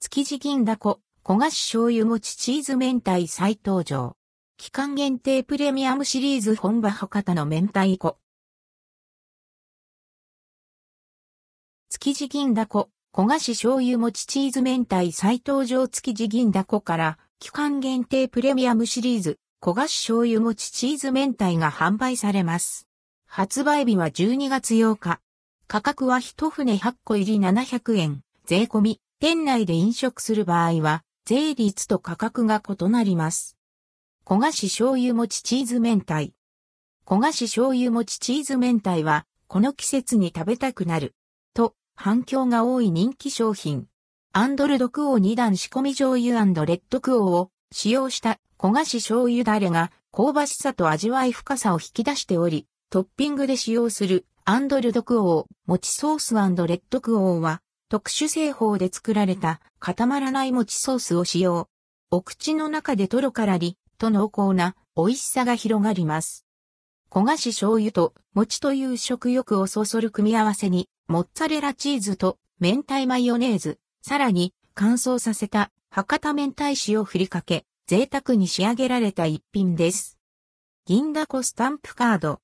[0.00, 4.16] 築地銀だこ、焦がし醤油餅チーズ明太再登場。
[4.56, 8.16] 期間限定プレミアムシリーズ本場博多の明太子。
[11.88, 22.86] 築地銀だこ、焦がし醤油餅チーズ明太再登場築地銀だこから、期間限定プレミアムシリーズ、焦がし醤油餅チーズ明太が販売されます。
[23.26, 25.20] 発売日は12月8日。
[25.66, 33.56] 価格は一船8個入り700円、税込み、店内で飲食する場合は、税率と価格が異なります。
[34.24, 36.30] 焦がし醤油餅チーズ明太。
[37.04, 41.16] 焦がし醤油餅チーズ明太は、この季節に食べたくなる。
[41.52, 43.88] と、反響が多い人気商品。
[44.32, 61.68] アンドルドクオー2段仕込み醤油レッドクオーを使用した焦がし醤油ダレが香ばしさと味わい深さを引き出しており、トッピングで使用するアンドルドクオー、餅ソースレッドクオーは特殊製法で作られた固まらない餅ソースを使用。
[62.10, 66.44] お口の中でトロからりと濃厚な美味しさが広がります。
[67.10, 80.18] 焦がし醤油と餅という食欲をそそる組み合わせに、モッツァレラチーズと明太マヨネーズ、さらに乾燥させた博多明太子を振りかけ、贅沢に仕上げられた一品です。
[80.84, 82.40] 銀だこスタンプカード。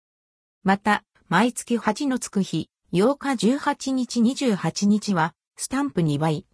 [0.62, 6.46] また、毎月8のつく日、8日18日28日は、スタンプ2倍。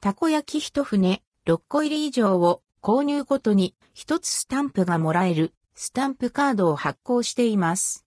[0.00, 8.02] たこ焼き1船、6個入り以上を購入ごとに1つスタンプがもらえる、スタンプカードを発行しています。